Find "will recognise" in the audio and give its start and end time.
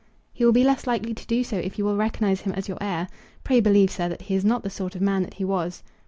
1.85-2.41